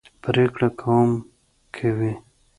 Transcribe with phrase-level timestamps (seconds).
[0.23, 1.09] پرېکړه کوم
[1.75, 2.13] کوي.